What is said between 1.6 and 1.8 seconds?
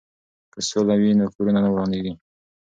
نه